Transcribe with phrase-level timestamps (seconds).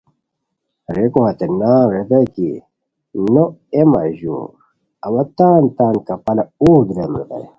[0.95, 2.49] ریکو ہتے نان ریتائے کی
[3.33, 4.49] نو اے مہ ژور
[5.05, 7.47] اوا تان تان کپالہ اوغ دریم ریتائے